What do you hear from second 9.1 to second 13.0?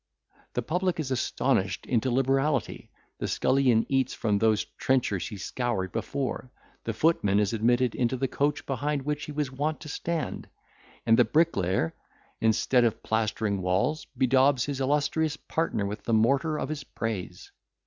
he was wont to stand—and the bricklayer, instead